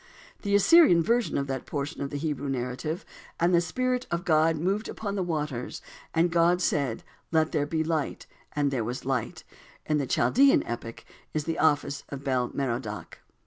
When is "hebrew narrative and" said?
2.17-3.53